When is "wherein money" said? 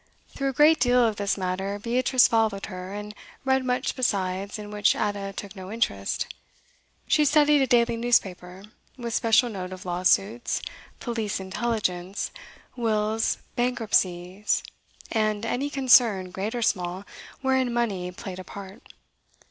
17.41-18.09